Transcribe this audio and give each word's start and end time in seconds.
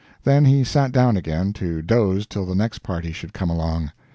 Then 0.23 0.45
he 0.45 0.63
sat 0.63 0.91
down 0.91 1.15
again, 1.15 1.53
to 1.53 1.83
doze 1.83 2.25
till 2.25 2.47
the 2.47 2.55
next 2.55 2.79
party 2.81 3.11
should 3.11 3.33
come 3.33 3.51
along. 3.51 3.91